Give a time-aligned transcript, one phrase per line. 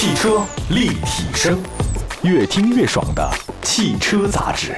[0.00, 1.60] 汽车立体声，
[2.22, 4.74] 越听越爽的汽车杂志。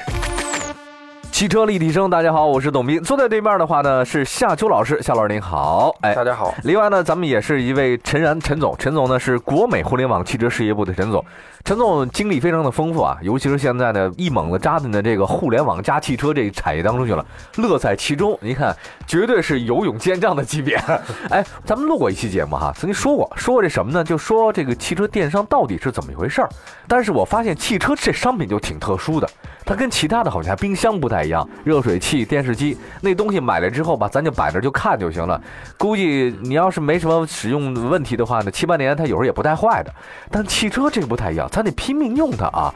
[1.33, 3.03] 汽车立体声，大家好，我是董斌。
[3.03, 5.91] 坐在对面的话呢是夏秋老师，夏老师您好。
[6.03, 6.55] 哎，大家好。
[6.63, 11.25] 另外呢，咱们也是一位陈然陈总，陈总呢是国美互联网汽车事业部的陈总。
[11.65, 17.25] 陈总经历非常的丰富啊，尤其是现在呢一猛子扎进的这个互联网加汽车这个产业当中去了，
[17.57, 18.39] 乐在其中。
[18.43, 18.77] 您看，
[19.07, 20.77] 绝对是游泳健将的级别。
[21.31, 24.05] 哎，咱们录过一期节目哈，曾经说过说过这什么呢？
[24.05, 26.49] 就说这个汽车电商到底是怎么一回事儿。
[26.87, 29.27] 但是我发现汽车这商品就挺特殊的，
[29.65, 35.41] 它跟其他的好像冰箱不太一样，热水器、电视机那东西买来之后吧，咱就摆着就看就行了。
[35.79, 39.95] 估计你要是没什么使用问题的话呢，七八年它有时候也不带坏的。
[40.31, 41.49] 但汽车这个不太一样。
[41.53, 42.75] 咱得拼命用它啊！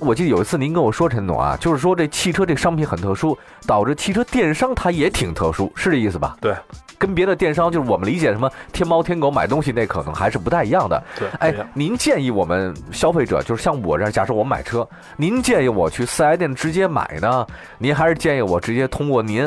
[0.00, 6.36] 我记得有一次您跟我说，陈总啊，就是说这汽车这商品很特殊，导致汽车电商它也挺特殊，是这意思吧？
[6.40, 6.54] 对，
[6.98, 11.02] 跟别的电商就是我们理解什么天猫、天狗买东西那可能还是不太一样的。
[11.18, 17.46] 对，哎，您建议我们消费者，就是像我这样，假设我买车，您建议我去四 S 店直接买呢？
[17.78, 19.42] 您还是建议我直接通过您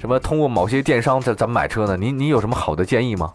[0.00, 1.96] 什么通过某些电商在咱们买车呢？
[1.96, 3.32] 您您有什么好的建议吗？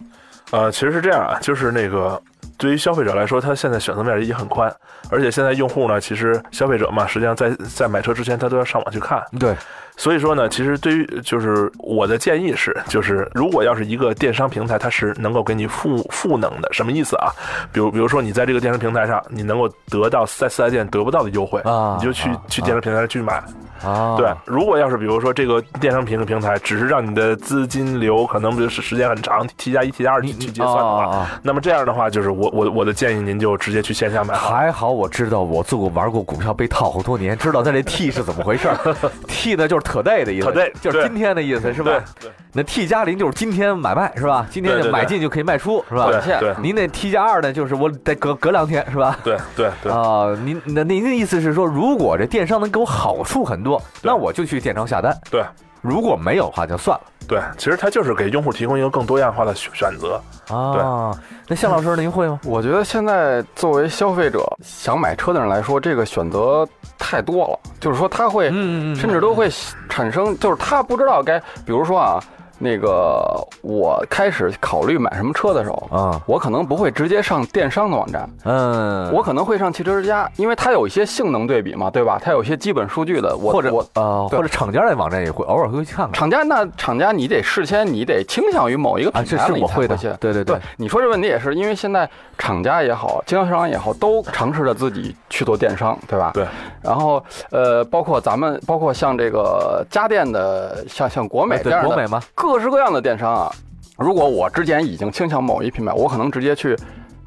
[0.52, 2.22] 呃，其实是这样啊，就是那个。
[2.58, 4.70] 对于消费者来说，他现在选择面也很宽，
[5.10, 9.24] 而且现在用户呢，其实消费者嘛，实际上在在买车之前，他都要上网去看。
[9.40, 9.56] 对。
[10.00, 17.28] 所以说呢，其实对于就是我的建议是，就是如果要是一个电商平台，它是能够给你赋赋能的，什么意思啊？
[17.74, 23.44] 比如比如说你在这个电商平台上，你能够得到在四 S 店得不到的优惠啊，你就去去电商平台上去买
[23.84, 24.16] 啊。
[24.16, 34.34] 对，如果要是比如说这个电商平平台只是让你的资金流可能就是时间很长，T 加一 T 加二去去结算的话，那么这样的话就是我我我的建议您就直接去线下买。
[34.34, 38.70] 还好我知道我做过玩过股票被套好多年，知道它这 T 是怎么回事，
[39.28, 39.89] T 呢就是。
[39.90, 41.92] 可 day 的意思，就是今天的意思，是吧？
[42.22, 44.46] 对，那 T 加零就是今天买卖，是吧？
[44.52, 46.08] 今天就买进就可以卖出，是吧？
[46.40, 49.18] 对，您那 T 加二呢，就是我得隔隔两天，是吧？
[49.24, 49.92] 对对对。
[49.92, 55.12] 啊，您那您的意思是说，如果这电商能给我好处很多，那我就去电商下单。
[55.32, 55.44] 对，
[55.82, 57.04] 如果没有的话，就算了。
[57.28, 61.16] 对，其实它就是给用户提供一个更多样化的选选择啊。
[61.48, 62.40] 那向老师，您会吗？
[62.44, 68.50] 我觉得现在作为消费者想买车的人来说，这个选择太多了，就是说他会，
[68.96, 69.50] 甚至都会
[69.88, 72.24] 产生，就是他不知道该，比如说啊。
[72.60, 82.20] 那个，我开始考虑买什么车的时候啊，我可能不会直接上电商的网站，嗯，我可能会上汽车之家，因为它有一些性能对比嘛，对吧？
[82.22, 86.14] 它有一些基本数据的，或者我呃，或者厂家的网站也会偶尔会去看看。
[86.14, 89.98] 厂家那厂家你得事先你得倾向于某一个品牌，这是我会的。
[90.20, 96.32] 对对对，你说这问题也是因为现在厂家也好，经销商也好，都尝试着自己去做电商，对吧？
[96.34, 96.46] 对。
[96.82, 102.22] 然后呃，包括咱们，包括像这个家电的，像像国美这样的，国美吗？
[102.34, 103.56] 各各式各样的电商啊，
[103.96, 106.76] 如果我之前已经倾向某一品牌，我可能直接去，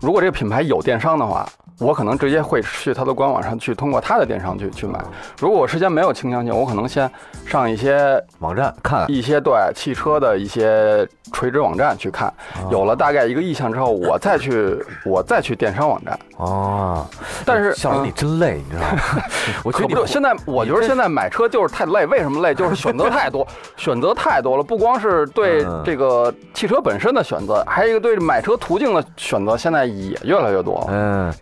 [0.00, 1.48] 如果这个品牌有电商的话。
[1.78, 4.98] 我可能直接会去它的官网上去，通过它的电商去去买。
[5.38, 7.10] 如果我事先没有倾向性，我可能先
[7.46, 12.32] 上一些网站看一些对汽车的一些垂直网站去看，
[12.70, 16.18] 有了大概一个意向之后，我再去 我再去电商网站。
[16.36, 17.06] 哦，
[17.44, 19.22] 但是小龙你真累，你知道吗？
[19.64, 22.54] 我可不现在我觉得现在买车就是太累，为什么累？
[22.54, 23.46] 就是选择太多，
[23.76, 24.62] 选择太多了。
[24.62, 30.86] 不光是对这个汽车本身的选择，还有一个对买车途径的选择，现在也越来越多。
[30.88, 31.32] 嗯。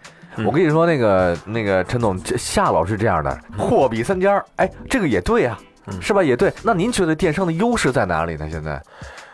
[0.47, 5.59] 我跟你说，那个那个陈总夏老师这样的货比三家，哎，这个也对啊，
[6.01, 6.23] 是吧？
[6.23, 6.53] 也对。
[6.63, 8.49] 那您觉得电商的优势在哪里呢？
[8.51, 8.83] 现在，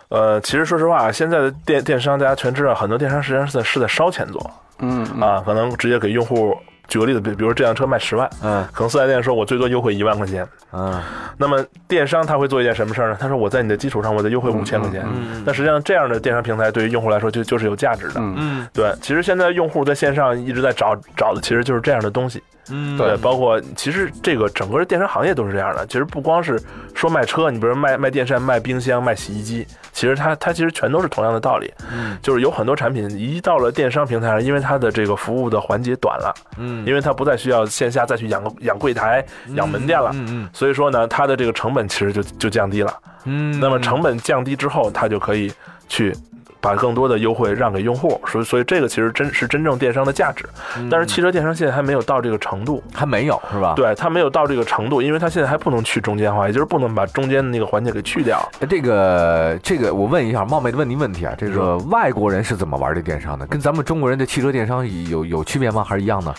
[0.09, 4.51] 呃，其实说实话，现在的电电商大家全知道，很多电商实际上是在是在烧钱做，
[4.81, 6.57] 嗯啊，可能直接给用户。
[6.89, 11.01] 举个例子，比比如这辆车卖十万，嗯，可能四 S 店说我最多优惠一万块钱，嗯，
[11.37, 13.17] 那么电商他会做一件什么事儿呢？
[13.21, 22.43] 他说我在你的基础上，我再优惠五千块钱，嗯，那实际上这样的电商平台对于用户来说就就是有价值的，嗯，对，其实现在用户在线上一直在找找的其实就是这样的东西。
[22.71, 25.87] 嗯，对，包括其实这个整个电商行业都是这样的。
[25.87, 26.61] 其实不光是
[26.95, 31.73] 说卖车，你比如卖卖电扇、卖冰箱、卖洗衣机，其实它它其实全都是同样的道理。
[31.93, 39.25] 嗯，就是有很多产品一到了电商平台上，因为它的这个服务的环节短了，嗯，因为它不再需要线下再去养养柜台、
[39.55, 42.93] 养门店了，嗯嗯，所以说呢，它的这个成本其实就就降低了。
[43.25, 45.53] 嗯，那么成本降低之后，它就可以
[45.89, 46.15] 去。
[46.61, 50.45] 把更多的优惠让给用户，所以所以这个其实真是真正电商的价值。
[50.91, 53.75] 但是汽车电商现在还没有到这个程度，还没有是吧？
[53.77, 58.41] 对，它没有到这个程度，因为它现在还不能去中间化，也就是不能把中间的那个环节给去掉。
[58.69, 63.47] 这个这个，我问一下，冒昧的问您问题啊，这个外国人是怎么玩这电商的？
[63.47, 65.85] 跟咱们中国人的汽车电商有有区别吗？
[65.85, 66.35] 还是一样的？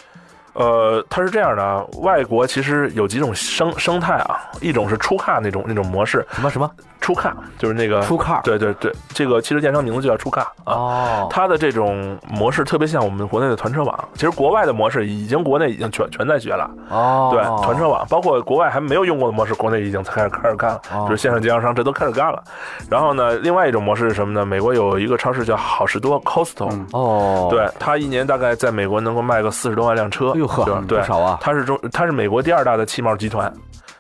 [0.58, 6.70] 呃，它是这样的啊，外国其实有几种生生态啊，一种是出卡那种那种模式，什么什么
[7.00, 10.74] 出卡，就是那个出卡对对对，这个汽车电商名字就叫出卡啊。
[10.74, 16.70] 哦，它的这种模式特别像我们国内的团车网，其实国外的模式已经国内已经全全在学了。
[16.90, 22.44] 哦，对，团车网包括国外还没有用过的模式，国内已经开始开始干了，就是线上经销商这都开始干了。
[22.90, 24.44] 然后呢，另外一种模式是什么呢？
[24.44, 33.54] 美国有一个超市叫好事多 （Costco），哦，对，它一年大概在美国能够卖个四十多万辆车，哎呦呵对对不少啊它是中，它是美国第二大的汽贸集团。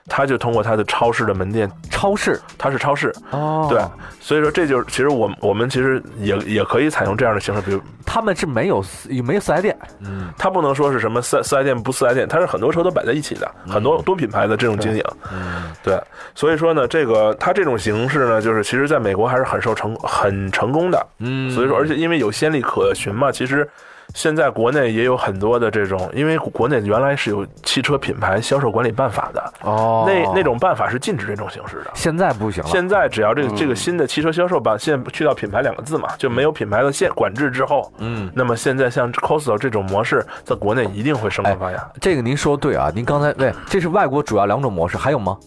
[0.10, 3.78] 它就通过它的超市的门店，超市它是超市，哦，对，
[4.22, 8.82] 所以说这就是其实我们我们其实也也可以采用这样的形式，比如他们是没有
[9.22, 16.02] 没有四 S 店，嗯，他不能说是什么四四 S 店不四 S 店，它是很多车都摆在一起的，很多多品牌的这种经营，嗯对，
[16.34, 23.70] 所以说呢，这个它这种形式呢，就是其实在美国还是很受成很成功的，嗯所以说而且因为有先例可循嘛，其实。
[24.14, 31.92] 现在国内也有很多的这种，因为国内原来是有汽车品牌销售管理办法的，哦那那种办法是禁止这种形式的。
[31.94, 41.92] 现在不行了，现在只要这个这个新的汽车销售办，现在去掉品牌两个字嘛，就没有品牌的限管制之后，嗯，那么现在像 Costco 这种模式，在国内一定会生根发芽。
[42.02, 45.38] 这个您说的对啊，您刚才对，这是外国主要两种模式，还有吗？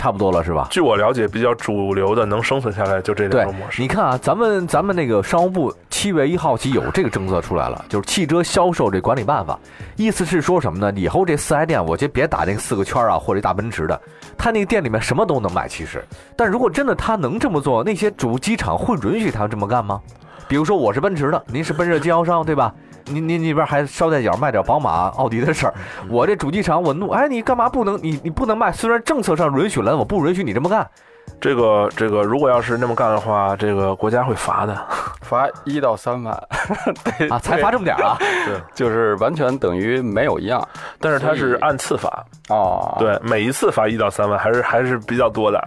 [0.00, 0.66] 差不多了是吧？
[0.70, 3.82] 据我了解，比较主流的能生存下来就这对两种模，式。
[3.82, 9.58] 你看啊，咱们咱们那个商务部七月一号起有这个政策出来了，就是汽车销售这管理办法，
[9.96, 10.90] 意思是说什么呢？
[10.98, 14.00] 以后这四 S 店，我就别打那个四个圈啊，或者大奔驰的，
[14.38, 16.02] 他那个店里面什么都能卖，其实，
[16.34, 20.00] 但如果真的他能这么做，那些主机厂会允许他这么干吗？
[20.48, 22.74] 比如说我是奔驰的，您是奔驰经销商，对吧？
[23.12, 25.74] 您您那边还捎带脚卖点宝马、奥迪的事儿，
[26.08, 27.98] 我这主机厂我怒，哎，你干嘛不能？
[28.02, 28.72] 你你不能卖？
[28.72, 30.88] 虽然政策上允许了，我不允许你这么干。
[31.40, 34.76] 这个这个，如果要是那么干的话，这个国家会罚的。
[35.22, 36.42] 罚一到三万，
[37.18, 38.16] 对啊，才罚这么点儿啊？
[38.18, 40.66] 对， 就是完全等于没有一样
[40.98, 45.62] 但是它是按次罚，哦。，对，每一次罚一到三万，还是还是比较多的。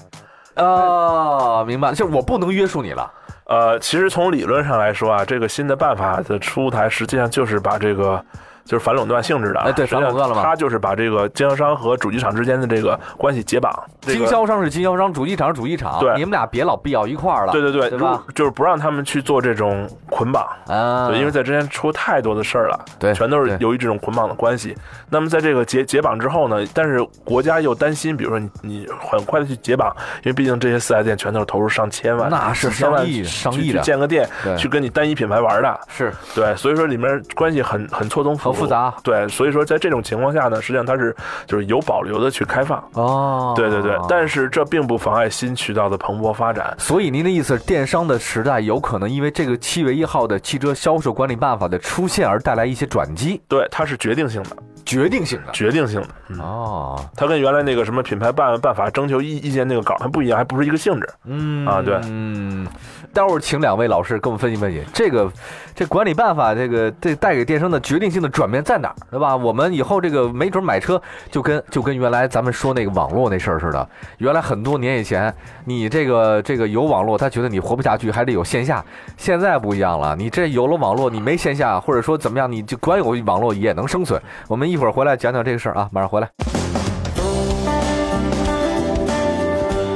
[0.57, 3.09] 哦，明白，就是我不能约束你了。
[3.45, 8.23] 呃，其实从理论上来说啊，这个新的办法的出台，实际上就是把这个
[8.65, 13.71] 就是反垄断性质的啊，哎对反垄断了嘛它就是把这个经销商和主机厂之间的这个关系解绑。
[14.01, 17.51] 这个经销商是经销商，主机厂是主机厂，对你们俩别老必要一块儿了。
[17.51, 20.43] 对对对，对吧如就是不让他们去做这种捆绑。
[20.67, 24.75] 啊，对，因为在之前出太多的事儿了，对全都是由于这种捆绑的关系。
[25.09, 41.15] 那么在这个解解绑之后呢，但是国家又担心，比如说你你很快的去解绑，因为毕竟这些四 S 店全都是投入上千万，那是上亿上亿的建个店对，去跟你单一品牌玩的，是对，所以说里面关系很很错综复很复杂对，所以说在这种情况下呢，实际上它是
[41.45, 42.83] 就是有保留的去开放。
[42.93, 46.75] 哦，对对对，但是这并不妨碍新渠道的蓬勃发展。
[46.77, 55.51] 所以您的意思是，电商的时代有可能因为这个七月一号的汽车销售管理办法的出现而带来一些转机，对，它是决定性的，决定性的。
[55.51, 56.43] 决定性的。
[56.43, 61.09] 哦，它跟原来那个什么品牌办办法征求意意见那个稿还不一样，还不是一个性质。
[61.25, 62.67] 嗯啊对嗯，
[63.13, 65.31] 待会儿请两位老师给我们分析分析这个
[65.75, 69.37] 这管理办法，这个这带给电商的决定性的转转变在哪儿，对吧？
[69.37, 71.01] 我们以后这个没准买车
[71.31, 78.83] 就跟就跟原来咱们说那个网络那事儿似的，原来很多年以前你这个这个有网络，他觉得你活不下去，还得有线下，
[79.15, 84.21] 现在不一样了，你这有了网络，你没线下，或者说怎么样，你就光有网络也能生存。
[84.49, 86.29] 我们一会儿回来讲讲这个事儿啊，马上回来。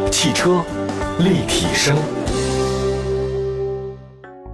[0.10, 0.64] 汽车
[1.20, 1.98] 立体声，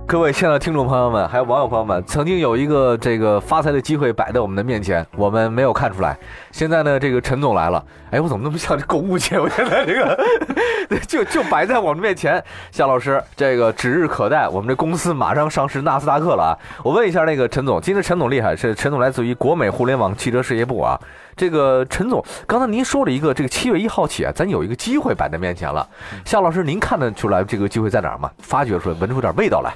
[0.06, 6.16] 各位亲爱的听众朋友们，还有网友朋友们，曾经有一个这个发财的机会摆在我们的面前，我们没有看出来。
[6.51, 9.39] 现在呢，这个陈总来了，哎，我怎么那么像这购物节？
[9.39, 12.44] 我现在这个就就摆在我们面前。
[12.72, 16.51] 夏老师，这个指日可待，我们这公司马上上市纳斯达克了啊！
[16.84, 21.00] 我问一下那个陈总，今天陈总厉害，是陈总来自于国美互联网汽车事业部啊。
[21.36, 25.88] 这个陈总，刚才您说了一个，这个七月一号起啊，咱有一个机会摆在面前了。
[26.24, 28.30] 夏老师，您看得出来这个机会在哪儿吗？
[28.39, 29.74] 发掘出来，闻出点味道来。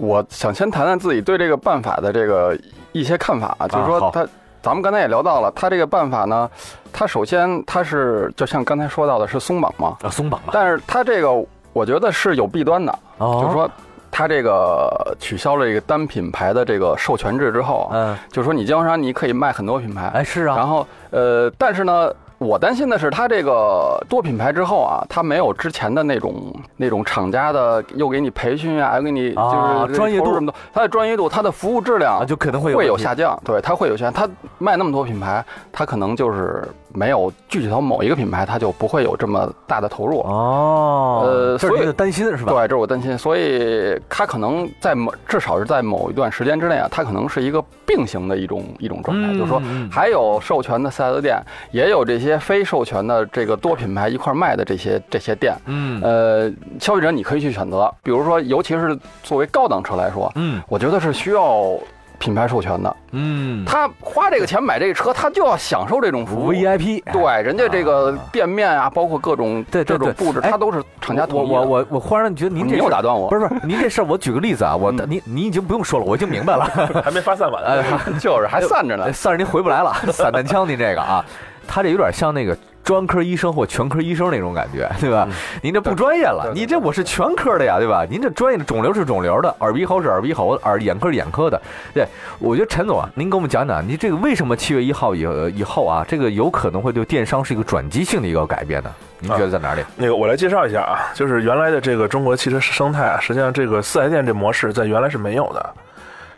[0.00, 2.58] 我想先谈谈自己对这个办法的这个
[2.92, 4.26] 一些看法啊，就是好说它，
[4.62, 6.50] 咱们刚才也聊到了，它这个办法呢，
[6.90, 10.48] 它首先它是就像刚才说到的是松绑嘛，啊，松绑嘛。
[10.52, 11.30] 但是它这个
[11.74, 13.70] 我觉得是有弊端的，哦就是说
[14.10, 22.10] 它这个取消了这个单品牌的这个授权制之后啊，嗯，就是说你经销商你可以卖很多品牌，哎，是啊，然后呃，但是呢。
[22.40, 26.34] 我担心的是，它这个多品牌之后啊，它没有之前的那种
[26.74, 33.38] 那种厂家的又给你培训啊，又给你啊就是专业度什么的，它的专业度、它的服务质量啊，就可能会有会有下降。
[33.44, 34.12] 对，它会有下降。
[34.14, 40.20] 它卖那么多品牌，它可能就是没有具体到某一个品牌，它就不会有这么大的投入。
[40.20, 42.52] 哦，呃所以担心是吧？
[42.52, 55.54] 对，这是我担心，所以它可能在某至少是在某一段时间之内啊，它可能是一个并行的一种一种状态，嗯就是说还有授权的 4S 店，也有这些非授权的这个多品牌一块儿卖的这些这些店。
[55.66, 61.78] 嗯呃，消费者你可以去选择，比如说，尤其是作为高档车来说，嗯我觉得是需要
[62.20, 62.96] 品牌授权的。
[63.12, 66.52] 嗯他花这个钱买这个车，他就要享受这种服务。
[66.52, 71.54] ，VIP，对，人家这个店面啊，包括各种对这种布置，哎它都是厂家统一的。
[71.54, 76.64] 我我我忽然觉得您这事打断我，不是不是，您这事儿我举个例子啊，我嗯您您已经不用说了，我已经明白了。
[77.02, 77.68] 还没发散完呢。
[77.68, 81.24] 呃， 就是还散着呢散着您回不来了， 散弹枪您这个啊，
[81.66, 85.28] 他这有点像那个专科医生或全科医生那种感觉，对吧？
[85.62, 88.04] 您这不专业了，你这我是全科的呀，对吧？
[88.10, 91.60] 您这专业的肿瘤是肿瘤的，耳鼻喉是耳鼻喉，耳眼科是眼科的。
[91.94, 92.06] 对，
[92.38, 98.90] 我觉得陈总啊，您给我们讲讲，您这个为什么七月一号以呃以后啊，这个有可能会对电商是一个转机性的一个改变呢？
[99.20, 99.84] 您觉得在哪里？
[99.96, 105.74] 那个我来介绍一下啊，就是原来的这个中国汽车生态啊，实际上这个四 S 店这模式在原来是没有的，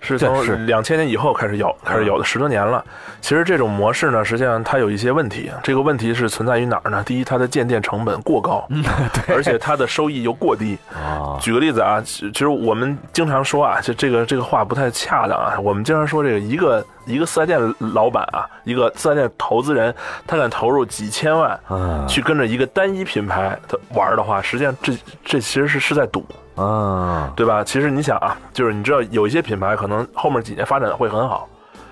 [0.02, 2.85] 是从两千年以后开始有，开始有的十多年了。
[3.21, 7.02] 其实这种模式呢，实际上它有一些问题，这个问题是存在于哪儿呢？
[7.04, 8.66] 第一，它的建店成本过高，
[9.26, 10.76] 对，而且它的收益又过低。
[10.92, 15.54] 啊，举个例子啊，其其实我们经常说啊，就这个这个话不太恰当啊。
[15.62, 19.94] 我们经常说这个一个一个四 S 店老板啊，一个四 S 店投资人，
[20.26, 24.92] 他敢投入几千万嗯去跟着一个单一品牌他玩的话，实际上这
[25.25, 26.26] 这其实是是在赌，
[26.62, 27.64] 啊，对吧？
[27.64, 31.49] 其实你想啊，就是你知道有一些品牌可能后面几年发展会很好。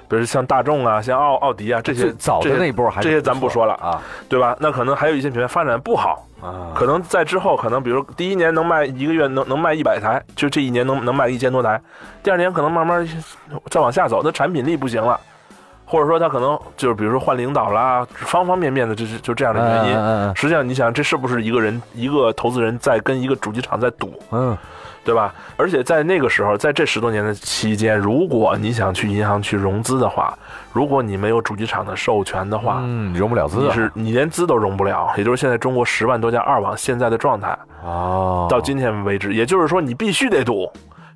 [0.09, 4.57] 比如像大众啊，像奥奥迪啊，这些早的那一波还是这些咱不说了啊对吧？
[4.59, 11.81] 那可能还有一些品牌发展不好，啊，可能在之后，可能比如第一年能卖一个月能能卖一百台，就这一年能能卖一千多台，
[12.25, 13.09] 第二年可能慢慢
[13.71, 15.21] 再往下走，那产品力不行了，
[15.91, 19.97] 或者说他可能就是比如说换领导啦，方方面面的，这是就这样的原因。
[19.97, 24.57] 嗯嗯嗯实际上，你想这是不是一个人一个投资人在跟一个主机厂在赌，嗯
[25.03, 25.35] 对吧？
[25.57, 30.33] 而且在那个时候，在这十多年的期间，如果你想去银行去融资的话，
[30.75, 37.59] 如果你没有主机厂的授权的话，嗯，融不了资是你连资都融不了，也就是现在中国十万多家二网现在的状态。
[37.83, 40.71] 哦，到今天为止，也就是说你必须得赌。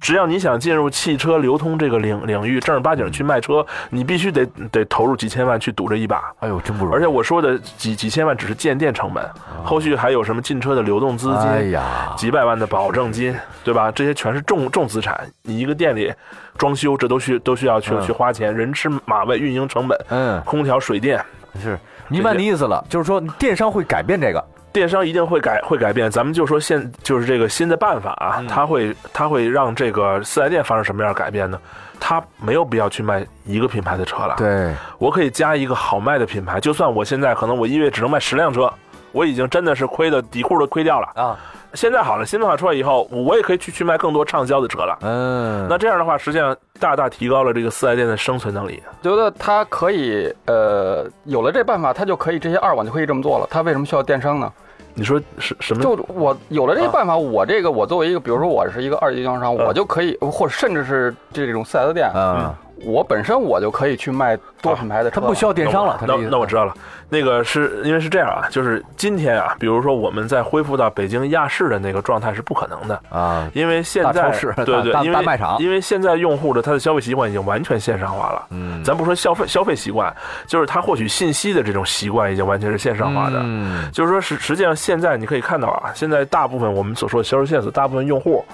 [0.05, 6.31] 只要你想进入汽车流通这个领领域，正儿八经去卖车，你必须得得投入几千万去赌这一把。
[6.41, 9.27] 哎呦，真不容易，而且我说的几几千万只是建店成本，
[9.65, 13.35] 后续还有什么进车的流动资金，哎呀，几百万的保证金，
[13.65, 13.91] 对吧？
[13.91, 15.19] 这些全是重重资产。
[15.41, 16.13] 你一个店里
[16.59, 18.03] 装修，这都需都需要去、嗯。
[18.03, 21.19] 去花钱，人吃马喂，运营成本，嗯，空调、水电，
[21.63, 24.45] 是明白你意思了，就是说电商会改变这个，
[24.75, 31.57] 电商一定会改会改变，咱们就说现就是这个新的办法啊，嗯它会它会让这个四 S 店发生什么样的改变呢？
[32.01, 38.69] 它没有必要去卖一个品牌的车了，对，我可以加一个好卖的品牌，就算我现在可能我一月只能卖十辆车，
[39.13, 41.09] 我已经真的是亏的底裤都亏掉了。
[41.15, 41.39] 啊，
[41.75, 44.99] 现在好了，新文化出来以后，我也可以去去卖更多畅销的车了。
[45.03, 48.83] 嗯，那这样的话，实际上大大提高了这个四 S 店的生存能力。
[49.01, 53.47] 觉得它可以，呃，有了这办法，它就可以这些二网就可以这么做了。
[53.49, 54.53] 它为什么需要电商呢？
[54.95, 55.83] 你说什什么？
[55.83, 62.55] 就我有了这个办法，我这个我作为一个，比如说我是一个二级经销商，嗯我就可以，或者甚至是这种四 S 店，嗯，
[62.87, 65.11] 我本身我就可以去卖多品牌的。
[65.11, 66.75] 他不需要电商了，他那那我知道了，
[67.09, 78.47] 那个是因为是这样啊，就是今天啊，比如说我们再恢复到北京亚市的那个状态是不可能的，啊，因为现在大超市大大，对对因为大卖场因为现在用户的他的消费习惯已经完全线上化了。
[78.51, 80.15] 嗯，咱不说消费消费习惯，
[80.47, 83.41] 就是他获取信息的这种习惯已经完全是线上化的。
[83.43, 88.45] 嗯，就是说实实际上现在你可以看到啊，现在大部分我们所说的销售线索，大部分用户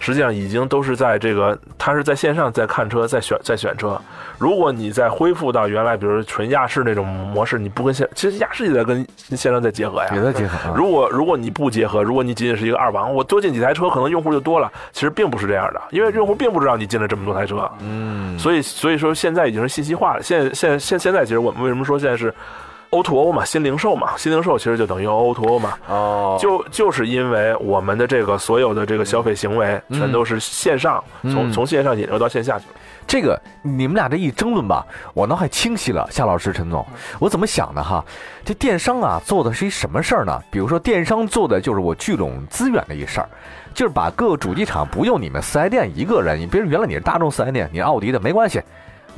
[0.00, 4.00] 实际上已经都是在这个，他是在线上在看车，在选在选车。
[4.38, 10.10] 如果你再恢复到原来，比如纯亚市那种模式，你不跟线，其实亚视也在跟线上在结合呀。
[10.14, 14.70] 也在结合啊，如果如果你不结合，如果你仅仅是一个二王，我多进几台车，可能用户就多了。
[14.92, 17.70] 其实并不是这样的，因为用户并不知道你进了这么多台车。
[17.80, 20.22] 嗯，所以所以说现在已经是信息化了。
[20.22, 22.34] 现在现在现现在其实我们为什么说现在是
[22.90, 25.74] O to O 嘛，新零售嘛，新零售其实就等于 O to O 嘛。
[25.88, 32.74] 哦，就就是因为我们的这个所有的这个消费行为嗯全都是线上，从嗯从线上引流到线下去了。
[33.08, 36.06] 这个你们俩这一争论吧，我脑海清晰了。
[36.10, 36.86] 夏老师、陈总，
[37.18, 38.04] 我怎么想的哈？
[38.44, 40.42] 这电商啊，做的是一什么事儿呢？
[40.50, 43.28] 比如说，电商做的就是我聚拢资源的一事儿，
[43.72, 48.60] 就是把各个主机厂不用你们四 S 店一个人，你比如原来你是大众四 S 店，你是奥迪的没关系，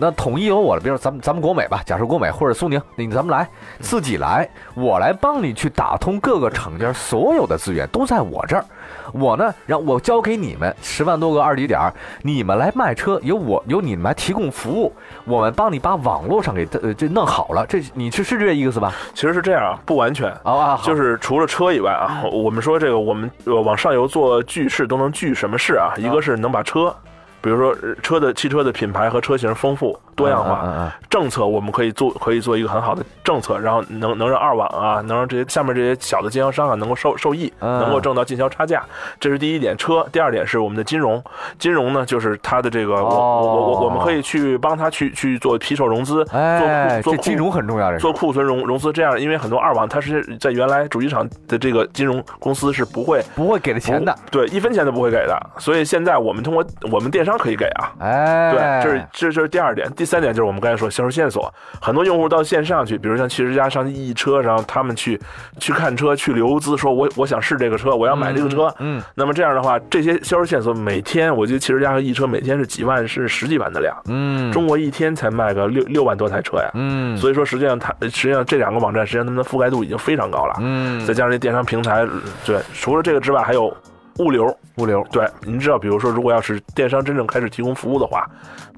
[0.00, 3.46] 那统一由我了，比如咱们咱们国美吧，假设国美或者苏宁，你咱们来
[3.80, 8.64] 自己来，我来帮你去打通各个厂家所有的资源都在我这儿。
[9.12, 11.92] 我呢，让我交给你们十万多个二级点，
[12.22, 14.90] 你们来卖车，由我由你们来提供服务，
[15.24, 17.66] 我们帮你把网络上给呃这弄好了。
[17.68, 18.94] 这你是是这意思吧？
[19.12, 25.92] 其实是这样啊，不完全啊，就是除了车以外啊，我们说这个我们往上游做聚事都能聚什么事啊？
[25.98, 26.94] 一个是能把车，
[27.40, 29.98] 比如说车的汽车的品牌和车型丰富。
[30.20, 38.84] 多样化政策，我们可以做，可以做一个很好的政策，然后能能让二网啊，能让这些下面这些小的经销商啊，能够受受益，能够挣到进销差价，
[39.18, 39.76] 这是第一点。
[39.80, 41.22] 车，第二点是我们的金融，
[41.58, 56.62] 金融呢，就是它的这个，我我我我们可以去帮他去去做批售融资，做做金融很重要，做库存融融资，这样，因为很多二网它是在原来主机厂的这个金融公司是不会不会给的钱的，对，一分钱都不会给的，所以现在我们通过
[56.92, 60.09] 我们电商可以给啊，哎，对，这是这这是第二点，第。
[60.10, 65.16] 三点就是我们刚才说销售线索，很多用户到线上去，比如像汽车家上易车，然后他们去
[65.60, 68.74] 去看车、去留资，说我我想试这个车，我要买这个车。
[68.80, 73.96] 嗯，那么这样的话，这些销售线索每天，我觉得汽车家和易车每天是几万，是十几万的量。
[74.08, 76.68] 嗯，中国一天才卖个六六万多台车呀。
[76.74, 80.56] 嗯，所以说实际上它实际上这两个网站实际上他们的覆盖度已经非常高了。
[80.58, 82.04] 嗯，再加上这电商平台，
[82.44, 83.72] 对，除了这个之外还有。
[84.18, 88.28] 物流，物流，对，您知道，比如说，如果要是电商真正开始提供服务的话，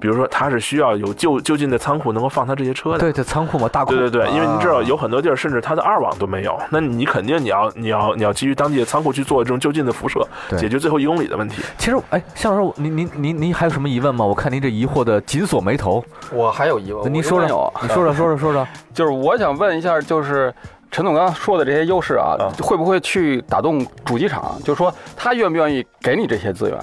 [0.01, 10.25] 比如说，它是需要有就就近的仓库能够放它这些车的，对，这仓库嘛，大库，对对对，因为您知道，有很多地儿甚至它的二网都没有，那你肯定你要你要你要基于当地的仓库去做这种就近的辐射，
[10.57, 11.62] 解决最后一公里的问题。
[11.77, 14.25] 其实，哎，向老师，您您您您还有什么疑问吗？
[14.25, 16.05] 我看您这疑惑的紧锁眉头。
[16.33, 20.55] 我还有疑问，您说说，你说说说说说说， 就是我想问一下，就是。
[20.92, 24.61] 陈总刚刚说的这些优势啊，会不会去打动主机厂？
[24.62, 26.78] 就是说他愿不愿意给你这些资源？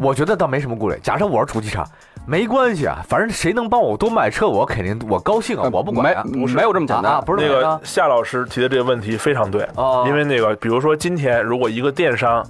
[0.00, 0.98] 我觉得倒没什么顾虑。
[1.02, 1.86] 假设我是主机厂，
[2.26, 6.26] 没关系啊，反正谁能帮我多卖车，我肯定我高兴啊，我不管。
[6.26, 9.68] 没没有这么简单，不是那个夏老师提的这个问题非常对。
[10.06, 12.42] 因为那个，比如说今天如果一个电商，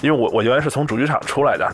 [0.00, 1.64] 因为我我原来是从主机厂出来的。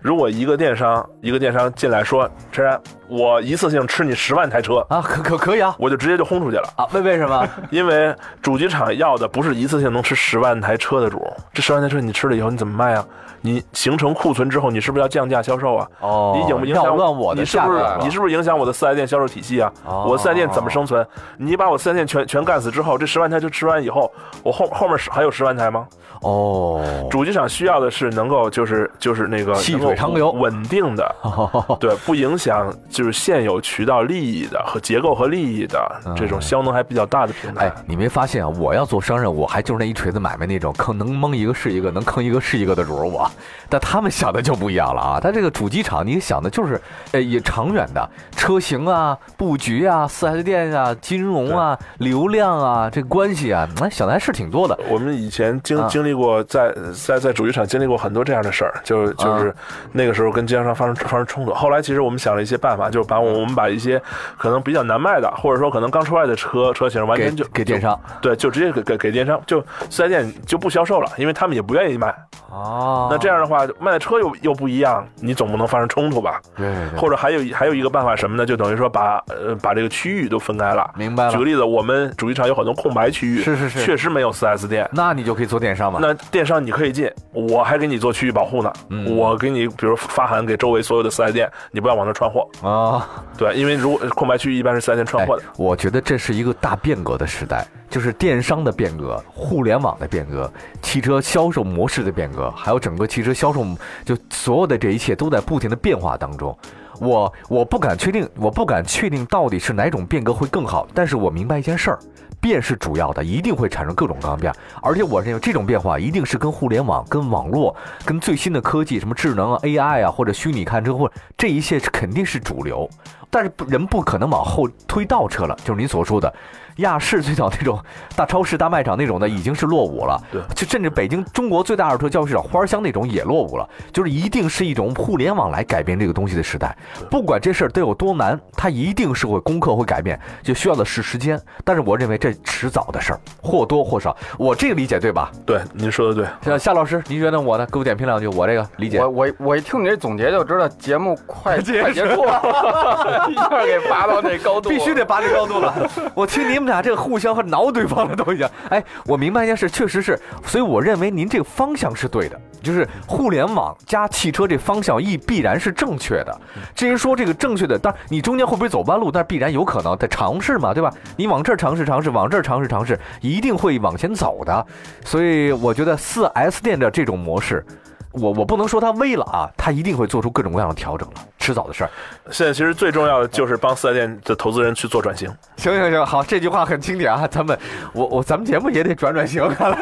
[0.00, 6.86] 如果一个电商一个电商进来说，陈然，我一次性吃你十万台车啊，可可可以啊，我就直接就轰出去了啊。
[6.92, 7.46] 为为什么？
[7.70, 13.04] 因为主机厂要的不是一次性能吃十万台车的主，这十万台车你吃了以后你怎么卖啊？
[13.42, 15.88] 你形成库存之后，你是不是要降价销售啊？
[16.00, 17.40] 哦，你影不影响我的？
[17.40, 19.72] 你是不是你是不是影响我的四 S 店销售体系啊？
[19.84, 21.06] 我四 S 店怎么生存？
[21.36, 25.86] 你把我四 S 店全全干死之后，这十万台车吃完以后，我后后面还有十万台吗？
[26.22, 31.14] 哦，主机厂需要的是能够就是就是那个细水长流、稳定的，
[31.80, 35.80] 对，不影响就是现有渠道利益的和结构和利益的
[36.16, 37.68] 这种效能还比较大的平台。
[37.68, 38.48] 哎，你没发现啊？
[38.58, 43.30] 我要做商人，我还就是那一锤子买卖那种，坑能蒙一个是一个，能坑一个是一个的主儿我。
[43.68, 45.20] 但他们想的就不一样了啊！
[45.20, 46.80] 他这个主机厂，你想的就是，
[47.12, 54.76] 呃，也长远的车型啊、布局啊、四 S 店啊、金融啊、流量啊，这关系啊，那，想的还是挺多的。
[54.88, 59.54] 我们以前经经历过，在在在主机厂经历过很多这样的事儿，就就是
[59.92, 61.54] 那个时候跟经销商发生发生冲突。
[61.54, 64.00] 后来其实我们想了一些办法，就是把我们把一些
[64.36, 72.14] 可能比较难卖的，或者说可能刚出来的车车型，完全就给电商，对，就直接给给给电商，就四 S 店就不销售了，因为他们也不愿意卖。
[72.50, 73.66] 哦，那这样的话。
[73.78, 76.40] 卖的车又又不一样，你总不能发生冲突吧？
[76.56, 76.66] 对。
[76.98, 78.44] 或者还有还有一个办法什么呢？
[78.44, 80.90] 就等于说把呃把这个区域都分开了。
[80.96, 81.30] 明白了。
[81.30, 84.88] 举个例子，我们主机厂有很多空白区域，是是是，确实没有四 S 店。
[84.92, 85.98] 那你就可以做电商嘛。
[86.00, 88.72] 那电商你可以进，我还给你做区域保护呢。
[88.88, 89.16] 嗯。
[89.16, 93.24] 我给你比如发函给周围所有的四 S 店，你不要往那串货啊。
[93.36, 95.42] 对，因为如果空白区域一般是四 S 店串货的。
[95.56, 97.66] 我觉得这是一个大变革的时代。
[97.90, 100.48] 就是电商的变革、互联网的变革、
[100.80, 103.66] 汽车销售模式的变革，还有整个汽车销售，
[104.04, 106.56] 就所有的这一切都在不停的变化当中。
[107.00, 110.86] 我我不敢确定，我不敢确定到底是哪种变革会更好。
[110.94, 111.98] 但是我明白一件事儿，
[112.40, 114.52] 变是主要的，一定会产生各种各样变。
[114.82, 117.74] 而且我认为这种变化一定是跟互联网、跟网络、
[118.04, 122.88] 跟最新的科技，什么智能 AI 啊，或者虚拟看车，或者这一切肯定是主流。
[123.30, 126.32] 但是人不可能往后推倒车了，就是您所说的。
[126.76, 127.78] 亚视最早那种
[128.16, 136.74] 大超市、大卖场那种的已经是落伍了，对，就甚至北京中国最大二手车交易市场花乡那种也落伍了，就是一定是一种互联网来改变这个东西的时代。
[137.10, 141.38] 不管这事儿得有多难，它一定是会攻克、会改变，就需要的是时间。
[141.64, 145.30] 但是我认为这迟早的事儿，或多或少，我这个理解对吧？
[145.44, 146.26] 对，您说的对。
[146.40, 147.66] 夏夏老师，您觉得我呢？
[147.70, 149.00] 给我点评两句，我这个理解。
[149.00, 155.74] 我我我一听你这总结就知道节目快 快结束了， 一下给拔到那高度，必须得拔这高度了。
[156.14, 158.48] 我听你们俩这个互相和挠对方的都已经。
[158.68, 162.40] 哎，我明白一件事，确实是，所以我认为您这个方向是对的。
[162.62, 166.40] 就是互联网加汽车这方向亦必然是正确的。
[166.74, 170.92] 至于说这个正确的，当然你中间会不会走弯路，但必然有可能得尝试嘛，对吧？
[171.16, 174.66] 你往这儿尝试尝试，往这儿尝试尝试，一定会往前走的。
[175.06, 177.64] 所以我觉得四 S 店的这种模式。
[178.12, 181.90] 我我不能说它微了啊，它一定会做出各种各样的调整了，迟早的事儿。
[182.30, 185.28] 现在其实最重要的就是帮四 S 店的投资人去做转型。
[185.56, 187.58] 行行行，好，这句话很经典啊，咱们
[187.92, 189.78] 我我咱们节目也得转转型，看来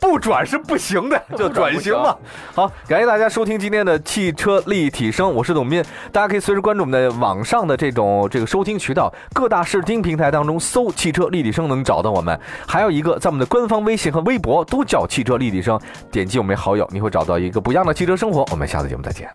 [0.00, 2.16] 不转是不行的， 就转型嘛。
[2.54, 15.78] 好，感谢大家收听今天的汽车立体声，我是董斌，大家可以随时关注我们的网上的这种这个收听渠道，各大视听平台当中搜“汽车立体声”能找到我们，还有一个在我们的官方微信和微博都叫“汽车立体声”，
[16.10, 17.52] 点击我们好友，你会找到一。
[17.52, 19.28] 一个不一样的汽车生活，我们下次节目再见。